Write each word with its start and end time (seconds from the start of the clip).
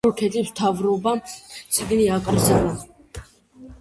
თურქეთის 0.05 0.47
მთავრობამ 0.53 1.21
წიგნი 1.43 2.09
აკრძალა. 2.17 2.77